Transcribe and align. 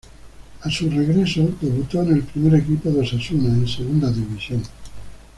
A 0.61 0.69
su 0.71 0.89
regreso, 0.89 1.47
debutó 1.61 2.01
en 2.01 2.13
el 2.13 2.23
primer 2.23 2.55
equipo 2.59 2.89
de 2.89 3.01
Osasuna 3.01 3.49
en 3.49 3.67
Segunda 3.67 4.11
División. 4.11 4.63